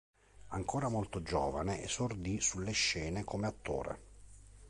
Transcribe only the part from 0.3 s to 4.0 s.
Ancora molto giovane, esordì sulle scene come attore.